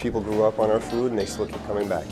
People 0.00 0.20
grew 0.20 0.42
up 0.42 0.58
on 0.58 0.70
our 0.70 0.80
food 0.80 1.10
and 1.10 1.18
they 1.18 1.26
still 1.26 1.46
keep 1.46 1.64
coming 1.66 1.88
back. 1.88 2.06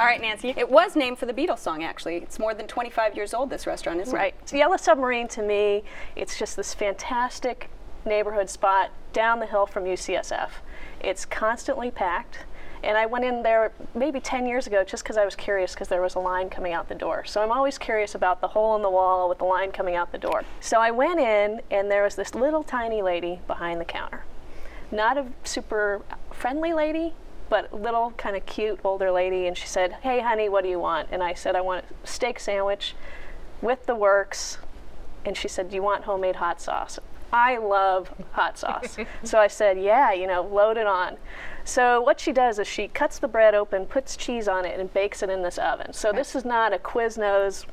All 0.00 0.06
right, 0.06 0.18
Nancy. 0.18 0.54
It 0.56 0.70
was 0.70 0.96
named 0.96 1.18
for 1.18 1.26
the 1.26 1.34
Beatles 1.34 1.58
song, 1.58 1.84
actually. 1.84 2.16
It's 2.16 2.38
more 2.38 2.54
than 2.54 2.66
25 2.66 3.14
years 3.14 3.34
old, 3.34 3.50
this 3.50 3.66
restaurant, 3.66 4.00
isn't 4.00 4.16
Right. 4.16 4.32
it? 4.40 4.48
So 4.48 4.56
Yellow 4.56 4.78
Submarine 4.78 5.28
to 5.28 5.42
me, 5.42 5.84
it's 6.16 6.38
just 6.38 6.56
this 6.56 6.72
fantastic 6.72 7.68
neighborhood 8.06 8.48
spot 8.48 8.92
down 9.12 9.40
the 9.40 9.46
hill 9.46 9.66
from 9.66 9.84
UCSF. 9.84 10.62
It's 11.00 11.26
constantly 11.26 11.90
packed. 11.90 12.38
And 12.82 12.96
I 12.96 13.04
went 13.04 13.26
in 13.26 13.42
there 13.42 13.72
maybe 13.94 14.20
10 14.20 14.46
years 14.46 14.66
ago 14.66 14.84
just 14.84 15.02
because 15.04 15.18
I 15.18 15.26
was 15.26 15.36
curious 15.36 15.74
because 15.74 15.88
there 15.88 16.00
was 16.00 16.14
a 16.14 16.18
line 16.18 16.48
coming 16.48 16.72
out 16.72 16.88
the 16.88 16.94
door. 16.94 17.26
So 17.26 17.42
I'm 17.42 17.52
always 17.52 17.76
curious 17.76 18.14
about 18.14 18.40
the 18.40 18.48
hole 18.48 18.74
in 18.76 18.80
the 18.80 18.88
wall 18.88 19.28
with 19.28 19.36
the 19.36 19.44
line 19.44 19.70
coming 19.70 19.96
out 19.96 20.12
the 20.12 20.18
door. 20.18 20.44
So 20.60 20.80
I 20.80 20.90
went 20.92 21.20
in 21.20 21.60
and 21.70 21.90
there 21.90 22.04
was 22.04 22.14
this 22.14 22.34
little 22.34 22.62
tiny 22.62 23.02
lady 23.02 23.40
behind 23.46 23.78
the 23.82 23.84
counter. 23.84 24.24
Not 24.90 25.18
a 25.18 25.26
super 25.44 26.00
friendly 26.32 26.72
lady, 26.72 27.12
but 27.50 27.74
little 27.74 28.12
kind 28.12 28.36
of 28.36 28.46
cute 28.46 28.80
older 28.82 29.10
lady. 29.10 29.46
And 29.46 29.58
she 29.58 29.66
said, 29.66 29.92
Hey, 30.00 30.20
honey, 30.20 30.48
what 30.48 30.64
do 30.64 30.70
you 30.70 30.78
want? 30.78 31.08
And 31.10 31.22
I 31.22 31.34
said, 31.34 31.54
I 31.54 31.60
want 31.60 31.84
a 32.02 32.06
steak 32.06 32.40
sandwich 32.40 32.94
with 33.60 33.84
the 33.84 33.94
works. 33.94 34.56
And 35.26 35.36
she 35.36 35.48
said, 35.48 35.68
Do 35.68 35.76
you 35.76 35.82
want 35.82 36.04
homemade 36.04 36.36
hot 36.36 36.62
sauce? 36.62 36.98
I 37.32 37.58
love 37.58 38.12
hot 38.32 38.58
sauce. 38.58 38.96
so 39.24 39.38
I 39.38 39.48
said, 39.48 39.78
Yeah, 39.78 40.12
you 40.12 40.26
know, 40.26 40.42
load 40.42 40.78
it 40.78 40.86
on. 40.86 41.18
So 41.64 42.00
what 42.00 42.18
she 42.18 42.32
does 42.32 42.58
is 42.58 42.66
she 42.66 42.88
cuts 42.88 43.18
the 43.18 43.28
bread 43.28 43.54
open, 43.54 43.84
puts 43.84 44.16
cheese 44.16 44.48
on 44.48 44.64
it, 44.64 44.80
and 44.80 44.92
bakes 44.92 45.22
it 45.22 45.28
in 45.28 45.42
this 45.42 45.58
oven. 45.58 45.92
So 45.92 46.12
this 46.12 46.34
is 46.34 46.44
not 46.44 46.72
a 46.72 46.78
Quiznos. 46.78 47.66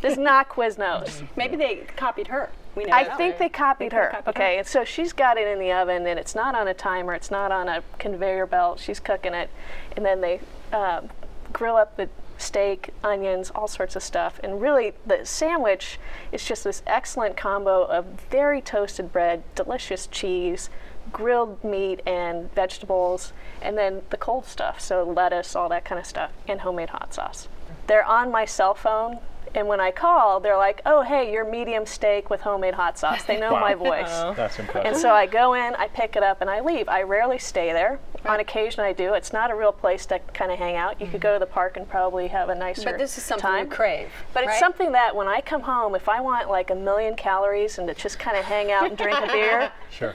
This 0.00 0.12
is 0.12 0.18
not 0.18 0.48
Quiznos. 0.48 1.26
Maybe 1.36 1.56
they 1.56 1.86
copied 1.96 2.28
her. 2.28 2.50
We 2.74 2.84
know 2.84 2.94
I 2.96 3.04
that. 3.04 3.16
think 3.16 3.38
they 3.38 3.48
copied 3.48 3.92
they 3.92 3.96
her. 3.96 4.08
copied 4.12 4.30
okay, 4.30 4.52
her. 4.54 4.58
and 4.60 4.66
so 4.66 4.84
she's 4.84 5.12
got 5.12 5.36
it 5.36 5.46
in 5.46 5.58
the 5.58 5.72
oven, 5.72 6.06
and 6.06 6.18
it's 6.18 6.34
not 6.34 6.54
on 6.54 6.68
a 6.68 6.74
timer. 6.74 7.14
It's 7.14 7.30
not 7.30 7.50
on 7.50 7.68
a 7.68 7.82
conveyor 7.98 8.46
belt. 8.46 8.80
She's 8.80 9.00
cooking 9.00 9.34
it, 9.34 9.50
and 9.96 10.04
then 10.04 10.20
they 10.20 10.40
um, 10.72 11.10
grill 11.52 11.76
up 11.76 11.96
the 11.96 12.08
steak, 12.38 12.90
onions, 13.04 13.50
all 13.54 13.68
sorts 13.68 13.96
of 13.96 14.02
stuff. 14.02 14.40
And 14.42 14.60
really, 14.60 14.94
the 15.06 15.24
sandwich 15.24 15.98
is 16.32 16.44
just 16.44 16.64
this 16.64 16.82
excellent 16.86 17.36
combo 17.36 17.84
of 17.84 18.06
very 18.30 18.60
toasted 18.62 19.12
bread, 19.12 19.42
delicious 19.54 20.06
cheese, 20.06 20.70
grilled 21.12 21.62
meat, 21.62 22.00
and 22.06 22.52
vegetables, 22.54 23.32
and 23.60 23.76
then 23.76 24.02
the 24.10 24.16
cold 24.16 24.46
stuff. 24.46 24.80
So 24.80 25.04
lettuce, 25.04 25.54
all 25.54 25.68
that 25.68 25.84
kind 25.84 25.98
of 25.98 26.06
stuff, 26.06 26.30
and 26.48 26.60
homemade 26.60 26.90
hot 26.90 27.12
sauce. 27.14 27.48
They're 27.86 28.04
on 28.04 28.30
my 28.30 28.44
cell 28.44 28.74
phone. 28.74 29.18
And 29.54 29.66
when 29.66 29.80
I 29.80 29.90
call, 29.90 30.38
they're 30.38 30.56
like, 30.56 30.80
"Oh, 30.86 31.02
hey, 31.02 31.32
your 31.32 31.44
medium 31.44 31.84
steak 31.84 32.30
with 32.30 32.42
homemade 32.42 32.74
hot 32.74 32.96
sauce." 32.98 33.24
They 33.24 33.38
know 33.40 33.50
my 33.58 33.74
voice. 33.74 34.06
Oh. 34.08 34.32
That's 34.34 34.58
impressive. 34.60 34.86
And 34.86 34.96
so 34.96 35.10
I 35.10 35.26
go 35.26 35.54
in, 35.54 35.74
I 35.74 35.88
pick 35.88 36.14
it 36.14 36.22
up, 36.22 36.40
and 36.40 36.48
I 36.48 36.60
leave. 36.60 36.88
I 36.88 37.02
rarely 37.02 37.38
stay 37.38 37.72
there. 37.72 37.98
On 38.26 38.38
occasion, 38.38 38.84
I 38.84 38.92
do. 38.92 39.14
It's 39.14 39.32
not 39.32 39.50
a 39.50 39.54
real 39.56 39.72
place 39.72 40.06
to 40.06 40.20
kind 40.34 40.52
of 40.52 40.58
hang 40.58 40.76
out. 40.76 41.00
You 41.00 41.06
could 41.08 41.20
go 41.20 41.32
to 41.32 41.38
the 41.40 41.46
park 41.46 41.76
and 41.76 41.88
probably 41.88 42.28
have 42.28 42.48
a 42.48 42.54
nicer 42.54 42.84
But 42.84 42.98
this 42.98 43.16
is 43.18 43.24
something 43.24 43.42
time. 43.42 43.64
you 43.64 43.70
crave. 43.72 44.08
But 44.34 44.44
it's 44.44 44.58
something 44.60 44.92
that 44.92 45.16
when 45.16 45.26
I 45.26 45.40
come 45.40 45.62
home, 45.62 45.94
if 45.96 46.08
I 46.08 46.20
want 46.20 46.48
like 46.48 46.70
a 46.70 46.74
million 46.74 47.16
calories 47.16 47.78
and 47.78 47.88
to 47.88 47.94
just 47.94 48.18
kind 48.18 48.36
of 48.36 48.44
hang 48.44 48.70
out 48.70 48.84
and 48.88 48.96
drink 48.96 49.18
a 49.18 49.26
beer, 49.32 49.72
Sure. 49.90 50.14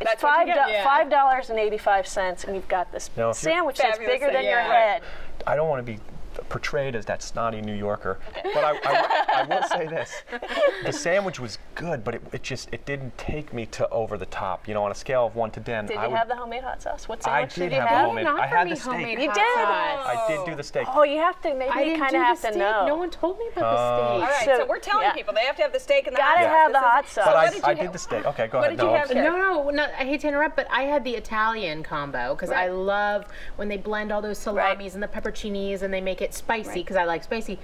it's 0.00 0.10
That's 0.10 0.20
five 0.20 0.46
do- 0.46 0.52
yeah. 0.52 0.84
five 0.84 1.08
dollars 1.08 1.48
and 1.48 1.58
eighty 1.58 1.78
five 1.78 2.06
cents, 2.06 2.44
and 2.44 2.54
you've 2.56 2.68
got 2.68 2.90
this 2.92 3.08
Now, 3.16 3.32
sandwich 3.32 3.78
that's 3.78 3.98
bigger 3.98 4.26
than 4.26 4.34
thing, 4.42 4.44
your 4.50 4.60
head. 4.60 5.02
I 5.46 5.54
don't 5.56 5.68
want 5.68 5.86
to 5.86 5.90
be 5.92 6.00
portrayed 6.48 6.94
as 6.94 7.04
that 7.06 7.22
snotty 7.22 7.60
New 7.60 7.74
Yorker, 7.74 8.18
but 8.54 8.64
I, 8.64 8.78
I, 8.84 9.28
I 9.34 9.42
will 9.44 9.62
say 9.68 9.86
this: 9.86 10.10
the 10.84 10.92
sandwich 10.92 11.38
was 11.40 11.58
good, 11.74 12.04
but 12.04 12.14
it, 12.16 12.22
it 12.32 12.42
just 12.42 12.68
it 12.72 12.84
didn't 12.86 13.16
take 13.18 13.52
me 13.52 13.66
to 13.66 13.88
over 13.90 14.16
the 14.18 14.26
top. 14.26 14.66
You 14.68 14.74
know, 14.74 14.84
on 14.84 14.90
a 14.90 14.94
scale 14.94 15.26
of 15.26 15.34
one 15.36 15.50
to 15.52 15.60
ten, 15.60 15.86
Did 15.86 15.96
I 15.96 16.04
you 16.04 16.10
would. 16.10 16.18
have 16.18 16.28
the 16.28 16.36
homemade 16.36 16.62
hot 16.62 16.82
sauce? 16.82 17.08
What 17.08 17.26
I 17.26 17.40
sandwich 17.46 17.54
did 17.54 17.72
you 17.72 17.80
have 17.80 17.88
have? 17.88 17.98
the 18.02 18.04
homemade. 18.06 18.26
I 18.26 18.46
had 18.46 18.70
the 18.70 18.76
steak. 18.76 19.08
You 19.10 19.16
did? 19.16 19.34
sauce. 19.34 19.36
I 19.36 20.24
did 20.28 20.44
do 20.46 20.54
the 20.56 20.62
steak. 20.62 20.86
Oh, 20.92 21.02
you 21.04 21.18
have 21.18 21.40
to 21.42 21.54
maybe 21.54 21.70
I 21.70 21.84
didn't 21.84 22.00
kind 22.00 22.10
do 22.12 22.16
of 22.16 22.22
the 22.22 22.26
have 22.26 22.38
steak. 22.38 22.52
to 22.54 22.58
know. 22.58 22.86
No 22.86 22.96
one 22.96 23.10
told 23.10 23.38
me 23.38 23.46
about 23.54 23.62
Oh. 23.64 24.18
the 24.20 24.24
uh, 24.24 24.28
steak. 24.28 24.48
All 24.48 24.54
right, 24.54 24.58
so, 24.58 24.64
So, 24.64 24.66
we're 24.68 24.78
telling 24.78 25.04
yeah. 25.06 25.12
people 25.12 25.34
they 25.34 25.42
have 25.44 25.56
to 25.56 25.62
have 25.62 25.72
the 25.72 25.80
steak 25.80 26.06
and 26.06 26.14
the 26.16 26.18
Gotta 26.18 26.40
hot 26.40 26.44
sauce. 26.48 26.52
have 26.52 26.72
the 26.72 26.78
hot 26.80 27.08
sauce. 27.08 27.24
but 27.26 27.34
what 27.34 27.46
I, 27.46 27.50
did 27.50 27.62
I 27.64 27.68
have? 27.68 27.78
did 27.78 27.92
the 27.92 27.98
steak. 27.98 28.24
Okay, 28.26 28.46
go 28.48 28.58
What 28.58 28.66
ahead. 28.68 28.78
did 28.78 28.84
you 28.84 28.90
no, 28.90 28.96
have? 28.96 29.14
No, 29.14 29.62
no, 29.64 29.70
no, 29.70 29.82
I 29.84 30.04
hate 30.04 30.20
to 30.22 30.28
interrupt, 30.28 30.56
but 30.56 30.66
I 30.70 30.82
had 30.82 31.04
the 31.04 31.14
Italian 31.14 31.82
combo 31.82 32.34
because 32.34 32.50
I 32.50 32.68
love 32.68 33.26
when 33.56 33.68
they 33.68 33.76
blend 33.76 34.12
all 34.12 34.22
those 34.22 34.38
salamis 34.38 34.94
and 34.94 35.02
the 35.02 35.08
pepperoncinis 35.08 35.82
and 35.82 35.92
they 35.92 36.00
make 36.00 36.21
it 36.22 36.34
spicy 36.34 36.80
because 36.80 36.96
I 36.96 37.04
like 37.04 37.24
spicy. 37.24 37.58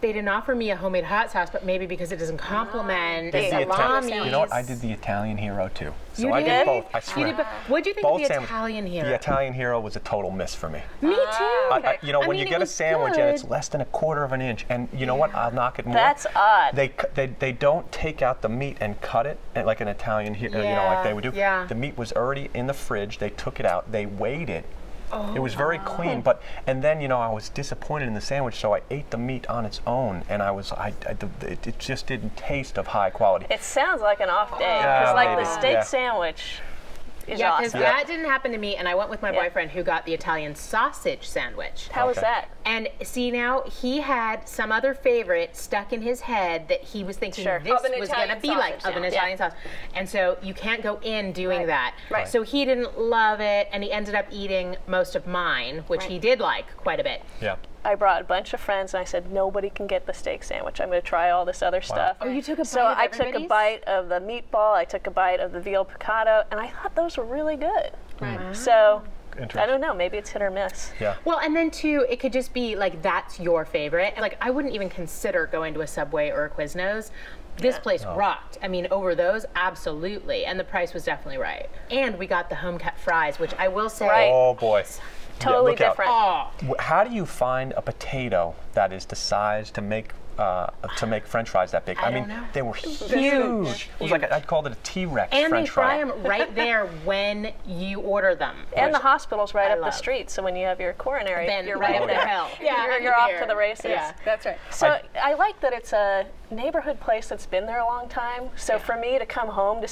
They 0.00 0.12
didn't 0.12 0.30
offer 0.30 0.56
me 0.56 0.72
a 0.72 0.76
homemade 0.76 1.04
hot 1.04 1.30
sauce, 1.30 1.48
but 1.48 1.64
maybe 1.64 1.86
because 1.86 2.10
it 2.10 2.16
doesn't 2.16 2.38
complement 2.38 3.30
the 3.30 3.38
Did 3.38 3.68
the 3.68 3.72
salami. 3.76 4.16
you 4.24 4.32
know 4.32 4.40
what? 4.40 4.52
I 4.52 4.60
did 4.60 4.80
the 4.80 4.90
Italian 4.90 5.36
hero 5.36 5.70
too. 5.72 5.94
So 6.14 6.22
You 6.26 6.32
I 6.32 6.42
did? 6.42 6.48
did 6.48 6.66
both. 6.66 6.86
I 6.92 6.98
You 6.98 7.02
swear. 7.02 7.26
did, 7.28 7.36
but 7.36 7.46
what'd 7.68 7.86
you 7.86 7.94
think 7.94 8.02
both 8.02 8.16
of 8.20 8.22
the 8.22 8.34
sandwich- 8.34 8.50
Italian 8.50 8.86
hero? 8.86 9.06
The 9.08 9.14
Italian 9.14 9.52
hero 9.52 9.78
was 9.78 9.94
a 9.94 10.00
total 10.00 10.32
miss 10.32 10.56
for 10.56 10.68
me. 10.68 10.80
Me 11.02 11.14
too. 11.14 11.20
I, 11.20 11.80
I, 11.84 11.98
you 12.02 12.10
know, 12.12 12.20
I 12.20 12.26
when 12.26 12.30
mean, 12.36 12.40
you 12.40 12.46
it 12.46 12.50
get 12.50 12.56
a 12.56 12.60
was 12.66 12.72
sandwich 12.74 13.12
and 13.16 13.30
it's 13.30 13.42
good. 13.42 13.50
less 13.52 13.68
than 13.68 13.80
a 13.80 13.84
quarter 13.84 14.24
of 14.24 14.32
an 14.32 14.42
inch, 14.42 14.66
and 14.68 14.88
you 14.92 15.06
know 15.06 15.14
what? 15.14 15.32
I'll 15.36 15.52
knock 15.52 15.78
it 15.78 15.86
more. 15.86 15.94
That's 15.94 16.26
odd. 16.34 16.74
They, 16.74 16.88
cu- 16.88 17.06
they 17.14 17.26
they 17.38 17.52
don't 17.52 17.90
take 17.92 18.22
out 18.22 18.42
the 18.42 18.48
meat 18.48 18.78
and 18.80 19.00
cut 19.02 19.26
it 19.26 19.38
uh, 19.54 19.62
like 19.64 19.80
an 19.80 19.86
Italian 19.86 20.34
hero, 20.34 20.56
you 20.56 20.64
know, 20.64 20.64
Yeah, 20.64 20.94
like 20.94 21.04
they 21.04 21.14
would 21.14 21.22
do. 21.22 21.30
yeah. 21.32 21.64
The 21.66 21.76
meat 21.76 21.96
was 21.96 22.12
already 22.12 22.50
in 22.54 22.66
the 22.66 22.74
fridge. 22.74 23.18
They 23.18 23.30
took 23.30 23.60
it 23.60 23.66
out. 23.66 23.92
They 23.92 24.06
weighed 24.06 24.50
it. 24.50 24.64
It 25.34 25.40
was 25.40 25.54
very 25.54 25.78
Oh. 25.78 25.82
clean, 25.84 26.20
but 26.22 26.40
and 26.66 26.82
then 26.82 27.00
you 27.00 27.08
know 27.08 27.18
I 27.20 27.28
was 27.28 27.48
disappointed 27.50 28.08
in 28.08 28.14
the 28.14 28.20
sandwich, 28.20 28.56
so 28.56 28.74
I 28.74 28.80
ate 28.90 29.10
the 29.10 29.18
meat 29.18 29.46
on 29.48 29.66
its 29.66 29.80
own, 29.86 30.24
and 30.28 30.42
I 30.42 30.50
was 30.50 30.72
I, 30.72 30.92
I 31.06 31.16
it, 31.42 31.66
it 31.66 31.78
just 31.78 32.06
didn't 32.06 32.36
taste 32.36 32.78
of 32.78 32.86
high 32.88 33.10
quality. 33.10 33.46
It 33.50 33.62
sounds 33.62 34.00
like 34.00 34.20
an 34.20 34.30
off 34.30 34.50
day 34.58 34.78
because, 34.78 35.14
like, 35.14 35.28
maybe. 35.30 35.42
the 35.44 35.58
steak 35.58 35.72
Yeah. 35.74 35.82
sandwich 35.82 36.60
is 37.28 37.38
Yeah, 37.40 37.56
because 37.56 37.70
awesome. 37.74 37.80
that 37.80 38.06
didn't 38.06 38.26
happen 38.26 38.52
to 38.52 38.58
me, 38.58 38.76
and 38.76 38.88
I 38.88 38.94
went 38.94 39.10
with 39.10 39.22
my 39.22 39.30
Yeah. 39.32 39.42
boyfriend 39.42 39.70
who 39.70 39.82
got 39.82 40.04
the 40.06 40.14
Italian 40.14 40.54
sausage 40.54 41.26
sandwich. 41.26 41.88
How 41.92 42.06
was 42.06 42.16
that? 42.16 42.48
And 42.64 42.88
see 43.02 43.30
now 43.30 43.62
he 43.62 44.00
had 44.00 44.48
some 44.48 44.70
other 44.72 44.94
favorite 44.94 45.56
stuck 45.56 45.92
in 45.92 46.02
his 46.02 46.22
head 46.22 46.68
that 46.68 46.82
he 46.82 47.02
was 47.04 47.16
thinking 47.16 47.44
Sure. 47.44 47.58
this 47.60 47.70
was 47.72 48.08
going 48.10 48.28
to 48.28 48.36
be 48.36 48.48
like 48.48 48.80
sausage 48.80 48.90
of 48.90 48.96
an 48.96 49.02
sandwich. 49.02 49.12
Italian 49.12 49.38
sauce. 49.38 49.52
And 49.94 50.08
so 50.08 50.38
you 50.42 50.54
can't 50.54 50.82
go 50.82 50.98
in 51.02 51.32
doing 51.32 51.58
Right. 51.60 51.66
that. 51.68 51.94
Right. 52.10 52.28
So 52.28 52.42
he 52.42 52.64
didn't 52.64 52.98
love 52.98 53.40
it, 53.40 53.68
and 53.72 53.82
he 53.82 53.92
ended 53.92 54.14
up 54.14 54.26
eating 54.30 54.76
most 54.86 55.14
of 55.16 55.26
mine, 55.26 55.84
which 55.88 56.04
he 56.04 56.18
did 56.18 56.40
like 56.40 56.76
quite 56.76 57.00
a 57.00 57.04
bit. 57.04 57.22
yeah. 57.40 57.56
I 57.84 57.94
brought 57.94 58.20
a 58.20 58.24
bunch 58.24 58.54
of 58.54 58.60
friends 58.60 58.94
and 58.94 59.00
I 59.00 59.04
said, 59.04 59.32
nobody 59.32 59.70
can 59.70 59.86
get 59.86 60.06
the 60.06 60.12
steak 60.12 60.44
sandwich. 60.44 60.80
I'm 60.80 60.88
going 60.88 61.00
to 61.00 61.06
try 61.06 61.30
all 61.30 61.44
this 61.44 61.62
other 61.62 61.80
stuff. 61.80 62.16
Oh, 62.20 62.28
you 62.28 62.42
took 62.42 62.58
a 62.58 62.64
so 62.64 62.80
bite 62.80 62.92
of 62.92 62.98
I 62.98 63.06
took 63.06 63.34
a 63.34 63.46
bite 63.46 63.84
of 63.84 64.08
the 64.08 64.20
meatball, 64.20 64.74
I 64.74 64.84
took 64.84 65.06
a 65.06 65.10
bite 65.10 65.40
of 65.40 65.52
the 65.52 65.60
veal 65.60 65.84
piccata, 65.84 66.44
and 66.50 66.60
I 66.60 66.68
thought 66.68 66.94
those 66.94 67.16
were 67.16 67.24
really 67.24 67.56
good. 67.56 67.90
Right. 68.20 68.38
Mm. 68.38 68.54
So 68.54 69.02
I 69.36 69.42
Interesting. 69.42 69.68
don't 69.68 69.80
know, 69.80 69.94
maybe 69.94 70.16
it's 70.18 70.30
hit 70.30 70.42
or 70.42 70.50
miss. 70.50 70.92
Yeah. 71.00 71.16
Well, 71.24 71.40
and 71.40 71.56
then 71.56 71.70
too, 71.70 72.06
it 72.08 72.20
could 72.20 72.32
just 72.32 72.52
be 72.52 72.76
like 72.76 73.02
that's 73.02 73.40
your 73.40 73.64
favorite. 73.64 74.14
Like 74.20 74.36
I 74.40 74.50
wouldn't 74.50 74.74
even 74.74 74.88
consider 74.88 75.46
going 75.46 75.74
to 75.74 75.80
a 75.80 75.86
Subway 75.86 76.30
or 76.30 76.44
a 76.44 76.50
Quiznos. 76.50 77.10
This 77.58 77.78
place 77.78 78.04
rocked. 78.04 78.56
I 78.62 78.68
mean, 78.68 78.88
over 78.90 79.14
those, 79.14 79.44
absolutely, 79.56 80.46
and 80.46 80.58
the 80.58 80.64
price 80.64 80.94
was 80.94 81.04
definitely 81.04 81.36
right. 81.36 81.68
And 81.90 82.18
we 82.18 82.26
got 82.26 82.48
the 82.48 82.56
home 82.56 82.78
cut 82.78 82.98
fries, 82.98 83.38
which 83.38 83.52
I 83.58 83.68
will 83.68 83.90
say, 83.90 84.08
Right. 84.08 84.30
Oh 84.32 84.54
boy. 84.54 84.84
Totally 85.42 85.72
look 85.72 85.80
out. 85.80 85.96
different. 86.58 86.78
Wh- 86.78 86.82
How 86.82 87.04
do 87.04 87.14
you 87.14 87.26
find 87.26 87.72
a 87.76 87.82
potato 87.82 88.54
that 88.74 88.92
is 88.92 89.04
the 89.06 89.16
size 89.16 89.70
to 89.72 89.80
make 89.82 90.12
uh, 90.38 90.66
to 90.96 91.06
make 91.06 91.26
French 91.26 91.50
fries 91.50 91.70
that 91.72 91.84
big? 91.84 91.98
I 91.98 92.10
mean, 92.10 92.26
don't 92.26 92.40
know. 92.40 92.44
they 92.54 92.62
were 92.62 92.72
huge. 92.72 92.98
huge. 93.12 93.90
It 94.00 94.02
was 94.02 94.10
like 94.10 94.22
a, 94.22 94.34
I 94.34 94.40
called 94.40 94.66
it 94.66 94.72
a 94.72 94.76
T-Rex 94.82 95.30
and 95.30 95.50
French 95.50 95.68
they 95.68 95.70
fry 95.72 95.98
fry. 96.02 96.10
them 96.10 96.22
right 96.26 96.54
there 96.64 96.86
when 97.04 97.52
you 97.66 98.00
order 98.00 98.34
them. 98.34 98.56
And 98.74 98.94
the 98.94 98.98
hospital's 98.98 99.52
right 99.52 99.70
I 99.70 99.74
up 99.74 99.80
the 99.80 99.90
street, 99.90 100.30
so 100.30 100.42
when 100.42 100.56
you 100.56 100.64
have 100.64 100.80
your 100.80 100.94
coronary, 100.94 101.46
Then 101.46 101.66
you're 101.66 101.76
right 101.78 101.96
oh, 102.00 102.04
up 102.04 102.08
there. 102.08 102.26
hell. 102.26 102.50
Yeah, 102.62 102.86
you're, 102.86 103.00
you're 103.00 103.14
off 103.14 103.30
to 103.40 103.44
the 103.46 103.54
races. 103.54 103.84
Yeah. 103.90 104.14
That's 104.24 104.46
right. 104.46 104.58
So 104.70 104.98
I, 105.22 105.34
like 105.34 105.60
that 105.60 105.74
it's 105.74 105.92
a 105.92 106.26
neighborhood 106.50 106.98
place 106.98 107.28
that's 107.28 107.44
been 107.46 107.66
there 107.66 107.80
a 107.80 107.84
long 107.84 108.08
time. 108.08 108.48
So 108.56 108.78
for 108.78 108.96
me 108.96 109.18
to 109.18 109.26
come 109.26 109.48
home 109.48 109.82
to 109.82 109.88